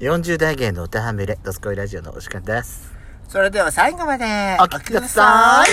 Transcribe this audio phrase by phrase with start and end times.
[0.00, 2.94] 40代芸の歌はめれ、ドスコイラジオのお時間です。
[3.28, 4.24] それでは最後まで
[4.60, 5.64] お聞きくださ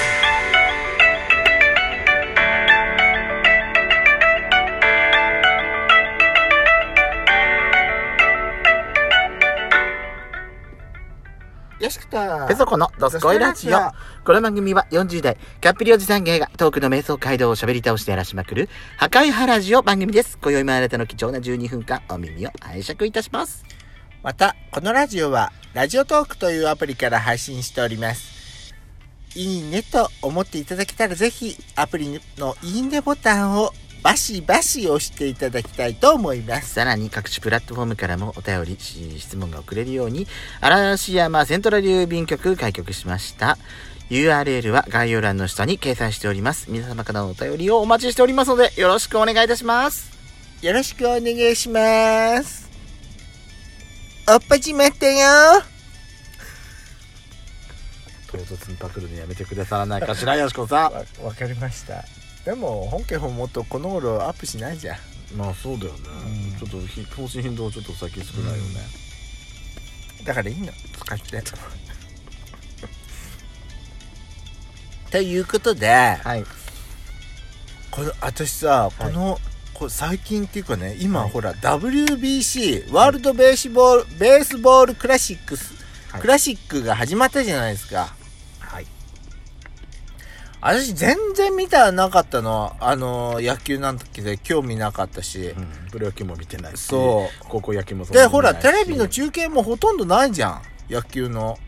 [11.79, 11.83] い。
[11.83, 13.77] よしくたペソコのドスコイラジオ。
[14.25, 20.39] この番組は40代、キャッピリおじさん芸がトークの瞑想街道を喋り倒してやらしまくる、破壊派ラジオ番組です。
[20.41, 23.63] 今宵もあなたの貴重な12分間、お耳を拝借いたします。
[24.25, 28.73] またこのラジオはラジオトークというアプリから配信しております
[29.35, 33.69] いいねと思っていただけたらぜひアプリのいいねボタンを
[34.01, 40.25] バシバシ押していただきたいと思いますさらに各種プラットフォームからもお便り、し質問が送れるように、
[40.59, 43.57] 嵐山セントラル郵便局開局しました。
[44.11, 46.67] URL は概要欄の下に掲載しております。
[46.69, 50.15] 皆様からのお便りをお待ちしておりますので、よろしくお願いいたします。
[50.61, 52.64] よろしくお願いします
[54.27, 55.61] おっぱちまったよ
[58.31, 62.03] 唐突にパクるのやめてくださらないかしら、よしこさわわかりました
[62.43, 64.97] でも本家本元この頃アップしないじゃん
[65.33, 65.37] ん。
[65.37, 65.99] まあそうだよね。
[66.51, 68.81] うんちょっとひ更新頻度ちょっと最近少ないよね。
[70.23, 71.43] だからいいの使って
[75.11, 76.43] ということではい。
[77.91, 79.39] この私さ、この
[79.75, 85.73] こ最近っていうかね今、ほら WBC ワールドベースボール、ベースボールクラシックス、
[86.11, 86.21] はい。
[86.21, 88.15] クラシックが始まったじゃないですか。
[88.59, 88.87] はい。
[90.61, 95.89] 私全然見たなかったのあの野球なん時で興味なかったし、うん。
[95.91, 96.81] プロ野球も見てないし。
[96.81, 97.45] そう。
[97.49, 100.61] 高校野球もそんなでほに見ないしらテレビの中継もほとんどないじゃん。
[100.89, 101.59] 野球の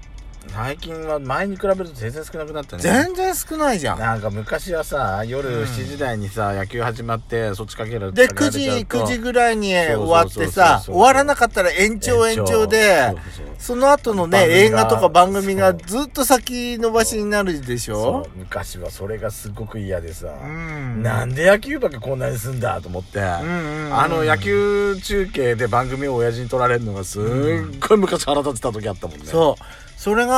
[0.50, 2.84] 最近は前に比べると全然少なくなったね。
[2.84, 4.00] 全然少ないじゃん。
[4.00, 8.98] なんか昔はさ夜うん7時台にさ、野球始まってそっちかけるで9かけられ時ちゃうと。
[9.06, 12.68] 9時ぐらいに終わってさ終わらなかったら延長延長。
[12.68, 13.16] で
[13.60, 18.28] その後のね映画とか番組がずっと先延ばしになるでしょ？
[18.36, 21.04] 昔はそれがすごく嫌でさ、うん。
[21.04, 23.42] なんで野球ばっかこんなにすんだと思って、あ
[24.10, 27.24] の野球中継で番組を親父に取られるのがすっ
[27.88, 29.64] ごい昔腹立ってた時あったもんね、そう。
[30.00, 30.37] それが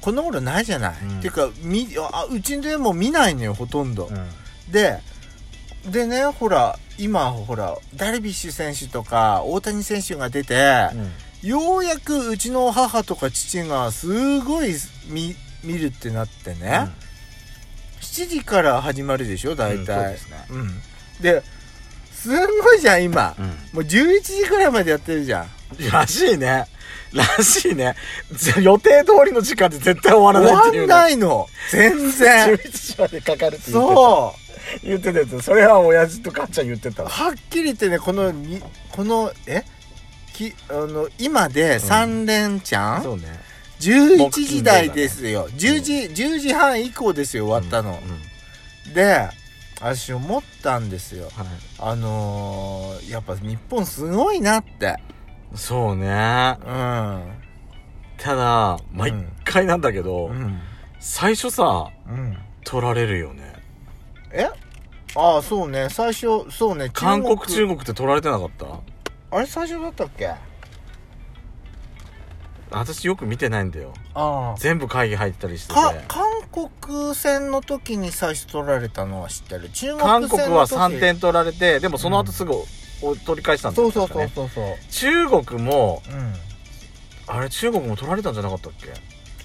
[0.00, 1.18] この頃ないじゃない、うん。
[1.18, 4.72] っていうかみあうちでも見ないのよほとんど、うん。
[4.72, 5.00] で
[5.90, 10.88] でねほら今ほらダルビッシュ選手とか大谷選手が出て、
[11.42, 14.74] ようやくうちの母とか父がすごい
[15.08, 16.88] 見見るってなってね、
[18.00, 20.36] 7時から始まるでしょ大うんそう体ですね。
[20.50, 20.70] うん。
[21.20, 21.42] で
[22.24, 23.34] すんごいじゃん今。
[23.38, 25.50] うん、もう11時ぐらいまでやってるじゃん。
[25.78, 26.66] うん、らしいね。
[27.12, 27.94] らしいね。
[28.32, 31.46] ぜ予定通りの時間で絶対終わらないっていう終わんないの。
[31.70, 32.54] 全然。
[32.54, 33.94] 11時までかかるって言ってた。
[33.94, 34.34] そ
[34.82, 34.86] う。
[34.86, 35.42] 言ってたやつ。
[35.42, 37.10] それは親父と母ちゃん言ってたわ。
[37.10, 39.62] はっきり言ってねこのにこのえ？
[40.32, 43.24] きあの今で3連チャン、そうね。
[43.80, 45.48] 11時台ですよ。
[45.50, 45.92] 10時
[46.24, 48.00] 10時半以降ですよ終わったの、
[48.86, 48.94] うん。
[48.94, 49.28] で
[49.80, 51.24] 私思ったんですよ。
[51.24, 51.46] はい。
[51.78, 54.96] あのー、やっぱ日本すごいなって。
[55.54, 56.06] そうね。
[56.66, 57.22] うん。
[58.16, 59.12] ただ毎
[59.44, 60.58] 回なんだけど、うん。
[61.00, 62.38] 最初さうん。
[62.64, 63.52] 取られるよね。
[64.32, 64.48] え？
[65.16, 65.88] ああそうね。
[65.90, 66.88] 最初そうね。
[66.92, 68.66] 韓国中中国って取られてなかった？
[69.30, 70.28] あれ最初だったっけ？
[70.28, 70.38] あ
[72.78, 73.92] 私よく見てないんだよ。
[74.14, 75.74] あ全部会議入ったりしてて。
[75.74, 79.68] か韓国戦の時に最初取られたのは知ってる？
[79.70, 82.52] 中国戦韓国は3点取られてでもその後すぐ
[83.02, 84.76] お取り返したんだよそうそうそうそうそう。
[84.90, 86.34] 中国もうん。
[87.26, 88.92] あれ中国も取られたんじゃなかったっけ？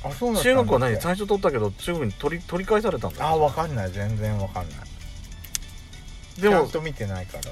[0.03, 0.99] あそうなんだ中国は何？
[0.99, 3.91] 最初取ったけど中国に取り取り返されたんだあわかんない。
[3.91, 6.41] 全然わかんない。
[6.41, 7.43] でもちゃんと見てないから。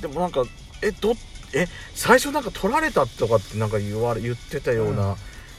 [0.00, 0.44] でもなんか
[0.80, 1.14] えど
[1.54, 5.16] え最初なんか取られたとかってなんか言われ言ってたような、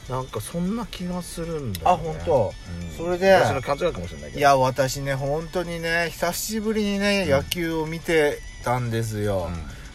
[0.08, 2.52] なんかそんな気がするんだよ、ね、あ本当。
[2.82, 2.96] うん。
[2.96, 4.38] それで私の勘違いかもしれないけど。
[4.38, 7.30] いや私ね本当にね久しぶりにね、うん。
[7.30, 9.48] 野球を見てたんですよ。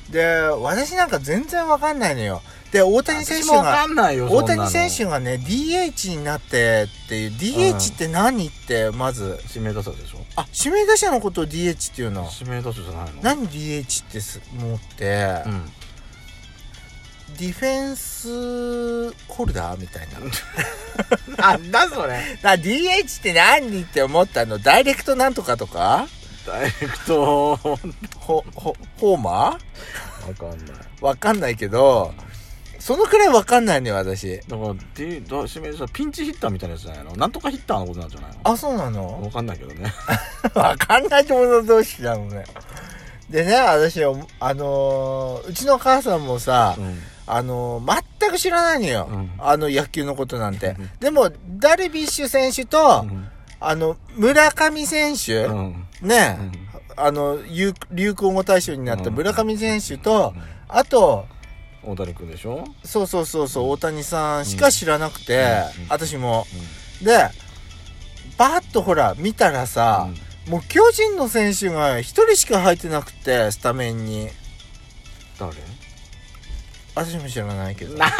[0.07, 0.11] う、ん。
[0.11, 2.41] で私なんか全然わかんないのよ。
[2.71, 9.39] で大谷選手が大谷選手がね DH になってっていう DH って何ってまず。
[9.49, 10.19] 指名打者でしょ？
[10.35, 12.29] あ指名打者のことを DH っていうの？
[12.39, 13.21] 指名打者じゃないの？
[13.21, 15.71] 何 DH ってす思って、うん
[17.37, 20.19] ディフェンスホルダーみたいな。
[21.51, 22.15] なんだそれ？
[22.43, 24.57] あ DH って何って思ったの？
[24.57, 26.07] ダイレクトなんとかとか？
[26.45, 27.51] ダイレクト。
[27.51, 27.75] わほ
[28.55, 30.35] ほホーマー？
[30.37, 30.77] かんない。
[31.01, 32.13] わかんないけど
[32.79, 34.39] そのくらいわかんないのよ私。
[34.47, 37.15] だから D だ指名打者ピンチヒッターみたいなやつじゃないの？
[37.15, 38.37] なんとかヒッターのことなんじゃないの？
[38.43, 39.21] あそうなの？
[39.23, 39.93] わかんないけどね。
[40.55, 42.43] わかんない友達同士なのね。
[43.29, 44.07] でね私あ
[44.55, 49.31] のーうちの母さんもさ、うんあのー全く知らないのよ、うん。
[49.37, 50.75] あの野球のことなんて。
[50.79, 50.89] うん。
[50.99, 53.05] でもダルビッシュ選手と、
[53.59, 55.87] あの村上選手、うん。
[56.01, 56.51] ね、うん。
[56.97, 59.15] あの流流行語大賞になったうん。
[59.15, 60.33] 村上選手と、
[60.67, 61.27] あと
[61.83, 62.65] 大谷君でしょ？
[62.83, 65.87] そうそうそうそう大谷さんしか知らなくて、うん。
[65.89, 66.45] 私も。
[67.01, 67.29] で
[68.37, 70.09] バーッとほら見たらさ、
[70.47, 74.29] もう巨人の選手が一人しか入ってなくてスタメンに。
[75.39, 75.53] 誰？
[77.05, 77.97] 私も知らないけど。
[77.97, 78.11] な。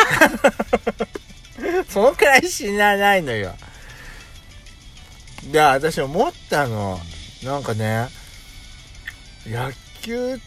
[1.90, 3.56] そのくらい知らないのよ。
[5.52, 7.00] で私思ったの。
[7.44, 8.08] なんかね
[9.48, 9.72] 野
[10.02, 10.40] 球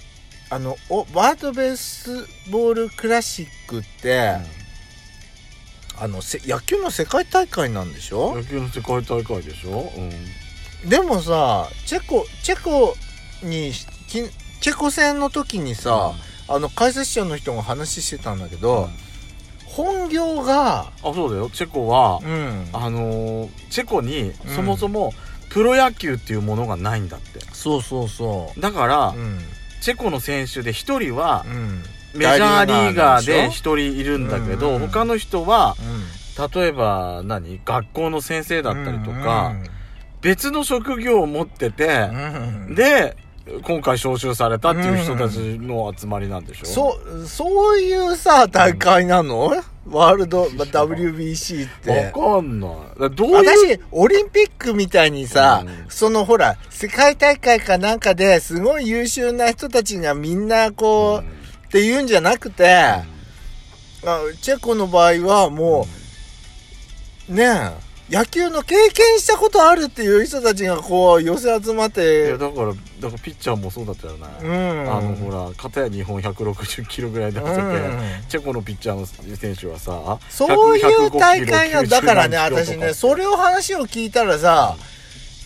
[0.51, 4.37] あのおワールドベースボールクラシックって、
[5.99, 8.35] あのせ野球の世界大会なんでしょ？
[8.35, 9.91] 野球の世界大会でしょ？
[9.97, 10.91] うん。
[10.91, 12.95] でもさチェコチェコ
[13.43, 16.13] にチェコ戦の時にさ、
[16.49, 18.61] あの解説者の人が話してたんだけうん。
[18.61, 18.89] ど、
[19.67, 21.49] 本業があそうだよ。
[21.51, 22.69] チェコはうん。
[22.73, 24.55] あのーチェコにうん。
[24.57, 25.13] そもそも
[25.51, 27.41] プロ野球っていうものがないんだって。
[27.53, 29.39] そうそうそだからううん。
[29.81, 31.83] チェコの選手で一人はうん。
[32.15, 34.83] メジャーリーガーで大リーガーなんでし一人いるんだけどうん。
[34.83, 36.53] うん他の人はうん。
[36.63, 37.61] 例えば何？
[37.65, 39.55] 学校の先生だったりとか
[40.21, 42.75] 別の職業を持っててうんうん。
[42.75, 43.17] で
[43.65, 46.67] 今回招集されたっていう人たちの集まりなんでしょ？
[46.67, 49.53] そうそういうさ大会なの、
[49.89, 52.13] ワールド WBC って。
[52.15, 52.71] わかんない。
[53.11, 55.87] どういう私、オリンピックみたいにさ、うん。
[55.89, 61.33] そのほら、世界大会かなんかですごい優秀な人たちがみんなこう、うん。
[61.67, 63.03] っていうんじゃなくて、あ
[64.41, 65.87] チェコの場合はも
[67.29, 67.71] う、ねえ、
[68.13, 74.93] 野球の経験したことあるっていう人たちがこう寄せ集まっいてや、だからだからピッチャーもそうだったよね、うん。
[74.93, 77.69] あのほら片や日本160キロぐらい出してて、うん。
[78.29, 79.07] チェコのピッチャーの
[79.37, 84.77] 選手はさそういう大会がが、だからね、私ね、それを話を聞いたらさ、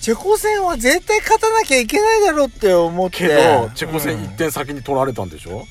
[0.01, 3.19] チェコ戦は絶対勝たなきゃいけないだろうって思って。
[3.19, 5.67] けどチェコ戦うん1点先に取られたんでしょ、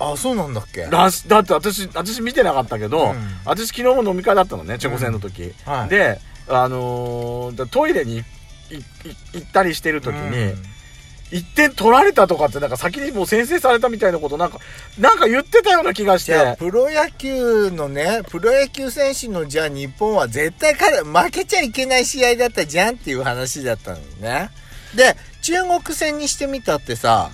[0.00, 0.86] あ、そうなんだっけ？
[0.86, 3.40] だって私私見てなかったけど、うん。
[3.44, 5.88] 私昨日も飲み会だったのねチェコ戦の時、はい。
[5.88, 6.18] で
[6.48, 8.24] あのーだトイレに
[9.34, 10.54] 行ったりしてる時に、
[11.32, 14.58] 1点取られたとかってなんか先にもう先制されたみたいなことなんか
[14.98, 16.56] なんか言ってたような気がして。
[16.58, 24.50] プロ野球のね、プロ野球選手のじゃあ日本は絶対彼負けちゃいけない試合だったじゃんっていう話だったのね。
[24.96, 25.52] で、中
[25.84, 27.30] 国戦にしてみたってさ、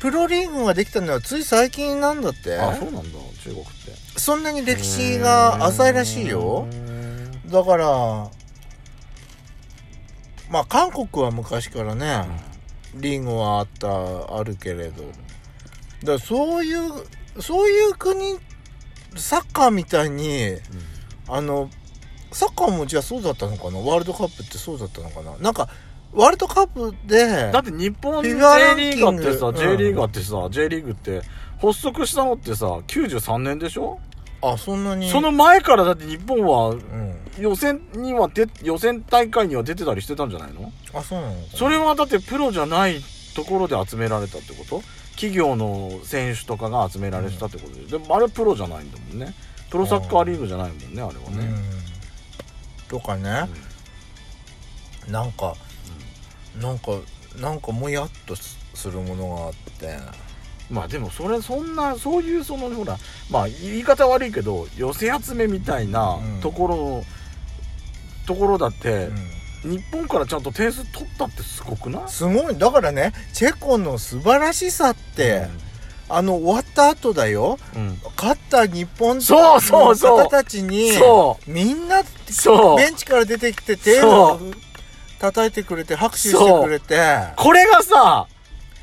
[0.00, 2.56] プロリーグができたのはつい最近なんだって。
[2.56, 3.18] あそうなんだ。
[3.44, 3.70] 中国って。
[4.18, 6.66] そんなに歴史が浅いらしいよ。
[7.46, 7.86] だから、
[10.50, 12.24] まあ韓国は昔からね、
[12.94, 15.02] リーグはあった、あるけれど。
[15.02, 15.14] だか
[16.04, 16.92] らそういう、
[17.40, 18.38] そういう国、
[19.16, 20.56] サッカーみたいに、
[21.28, 21.68] あの、
[22.32, 23.78] サッカーもじゃあそうだったのかな？
[23.78, 25.36] ワールドカップってそうだったのかな？
[25.38, 25.68] なんか、
[26.12, 29.54] ワールドカップで、だって日本 J リーガーってさ、うん。
[29.56, 31.22] J リーガーってさ J リーグって
[31.60, 34.00] 発足したのってさ93年でしょ、
[34.42, 35.08] あ、そんなに。
[35.10, 37.16] その前からだって日本はうん。
[37.38, 40.72] 予選には出予選大会には出てたりしてたんじゃないの？
[40.92, 43.00] あ、そうなのそれはだってプロじゃない
[43.34, 44.82] ところで集められたってこと？
[45.12, 49.34] 企業の選手とかが集められてたってことで、でもあれプロじゃないんだもんね。
[49.70, 51.46] プロサッカーリーグじゃないもんねあれはね、
[52.90, 52.98] うん。
[52.98, 53.48] とかね、
[55.08, 55.54] なんか、
[56.56, 56.92] なんか、
[57.38, 59.98] なんかもやっとすするものがあって。
[60.70, 62.96] まあでもそれそんなそういうそのほら
[63.28, 66.40] まあ言い方悪いけど寄せ集めみたいなうん。
[66.40, 67.04] ところ、
[68.26, 69.10] ところだって
[69.64, 69.76] う、ん。
[69.76, 72.02] 日本からちゃんと点数取ったってすごくない？
[72.08, 72.56] すごい。
[72.56, 75.48] だからね、チェコの素晴らしさって、
[76.08, 77.58] あの、終わった後だよ。
[77.74, 80.18] うん、うん勝った日本のそうそうそう。
[80.24, 82.02] 方たちに、そみんな、
[82.76, 84.38] ベンチから出てきて手を
[85.20, 86.98] 叩いてくれて、拍手してくれて、
[87.36, 88.26] これがさ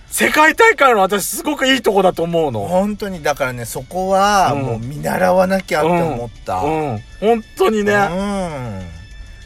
[0.08, 2.62] 世界大会の私すごくいいとこだと思うの。
[2.62, 4.62] 本当に、だからね、そこは、うん。
[4.62, 6.60] もう見習わなきゃって思った。
[6.60, 7.04] うん。
[7.20, 7.94] 本当にね、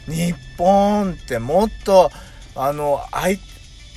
[0.08, 0.14] うん。
[0.14, 2.10] 日本ってもっと、
[2.54, 3.38] あの、相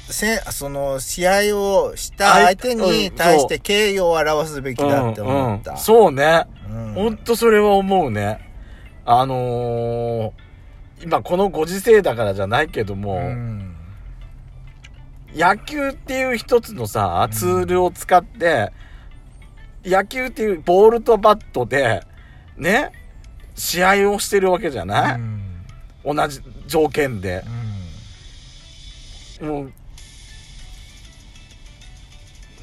[0.10, 5.72] せその試合をした相手に対して敬意を表すべきだって思った。
[5.72, 5.84] うんうん。
[5.84, 6.46] そうね。
[6.70, 6.94] うん。
[6.94, 8.40] ほんとそれは思うね。
[9.06, 10.32] あのー、
[11.06, 13.76] 今このご時世だからじゃないけども、うん。
[15.36, 18.74] 野球っていう一つのさ、ツールを使って、
[19.86, 22.02] 野球っていうボールとバットで、
[22.58, 22.92] ね、
[23.54, 25.20] 試合をしてるわけじゃない、
[26.04, 27.44] 同じ条件で。
[29.40, 29.72] もう、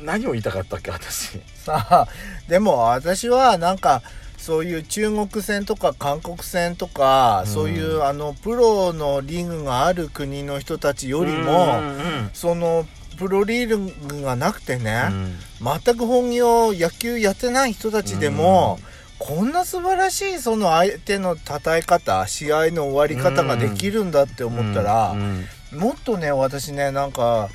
[0.01, 1.39] 何を言いたかったっけ私。
[1.55, 2.09] さあ
[2.49, 4.03] でも私はなんか
[4.43, 7.53] そういう中国戦とか韓国戦とか、うん。
[7.53, 12.85] そういうあのプロのリーグがある国の人たちよりも、うんうんその
[13.19, 15.39] プロリーグがなくてね、うん。
[15.85, 18.81] 全く本業野球やってない人たちでも、
[19.21, 25.47] こんな素晴らしいその相手の叩え方試合の終わり方ができるんだって思ったら、うん。
[25.79, 27.49] もっとね私ねなんか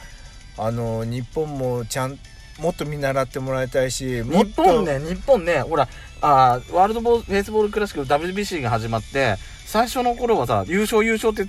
[0.58, 2.18] あの日本もちゃん
[2.60, 5.88] もっと見習ってもらいたいしもっと日本ね日本ねほら
[6.22, 9.36] あーワールドボーベースボールクラシック WBC が始まって
[9.66, 11.48] 最初の頃はさ優勝優勝って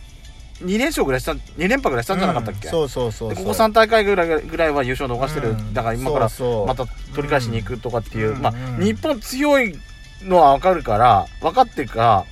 [0.62, 3.35] 2連勝ぐらいした2連覇ぐらいしたんじゃなかったっけ、うんそうそうそうそう。
[3.35, 5.73] でここ3大会ぐらいぐらいは優勝逃してる、うん。
[5.73, 6.29] だから今から
[6.67, 8.75] また取り返しに行くとかっていう、まあ、うん。
[8.77, 9.79] うん日本強い
[10.23, 12.25] のは分かるから分かってるから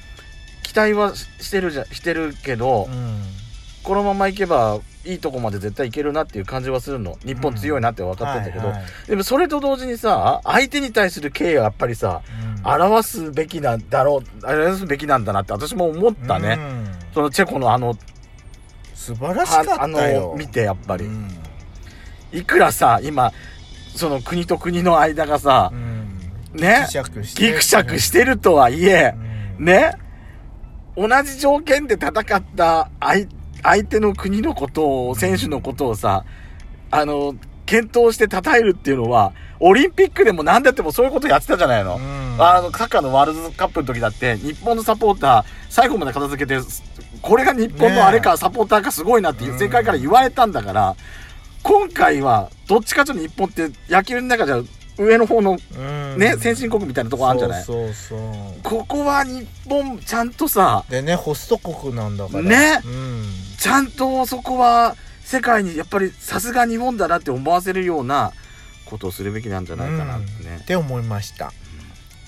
[0.62, 3.22] 期待はししてるじゃしてるけど、うん。
[3.84, 7.16] このままいけばいいとこまで絶対いけるなっていう感じはするの。
[7.24, 8.86] 日本強いなって分かってんだけど、はいはい。
[9.08, 12.22] でもそれと同時にさ相手に対する敬意はやっぱりさ
[12.64, 12.82] うん。
[12.82, 16.88] 表すべきなんだろう表すべきなんだなって私も思ったね、うん。
[17.14, 17.96] そのチェコのあの
[18.94, 21.30] 素晴らしかったあよの見てやっぱり、うん。
[22.32, 23.32] いくらさ今
[23.94, 26.06] その国と国の間がさう、ん。
[26.54, 26.86] ね？
[27.36, 28.24] ギクシャクして。
[28.24, 29.14] るとはいえ
[29.58, 29.64] う、ん。
[29.64, 29.92] ね？
[30.96, 33.26] 同じ条件で戦った相
[33.62, 36.24] 相手の国のことを、選手のことをさ、
[36.90, 37.34] あの、
[37.66, 41.96] 検討して称えるっていうのは、オリンピックでも何だってもそういうことやってたじゃないの。
[41.96, 42.36] うん。
[42.38, 46.60] あの、サッカーのワールドカップの時だって、日本のサポーター、最後まで片付けて、
[47.22, 50.96] これが日本のあれか、サポーターかすごいなっていう世界から言われたんだから、
[51.62, 54.62] 今回は、どっちかというと日本って野球の中じゃ
[54.98, 56.18] 上の方のうん。
[56.18, 57.64] ね、先進国みたいなとこあるんじゃない。
[57.64, 58.62] そうそうそう。
[58.62, 62.42] ここは日本ちゃんとさ、でねホスト国なんだから。
[62.42, 62.80] ね。
[62.84, 68.32] うんちゃんとそこは世界にやっぱりさすが日本だなって思わせるような
[68.84, 70.64] ことをするべきなんじゃないかなってねっ。
[70.64, 71.52] て思いました